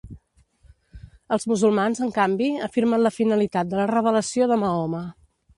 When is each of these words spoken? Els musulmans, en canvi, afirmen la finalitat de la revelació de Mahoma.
Els 1.35 1.45
musulmans, 1.51 2.01
en 2.07 2.15
canvi, 2.17 2.49
afirmen 2.71 3.05
la 3.09 3.13
finalitat 3.21 3.73
de 3.75 3.81
la 3.83 3.89
revelació 3.95 4.53
de 4.55 4.63
Mahoma. 4.65 5.05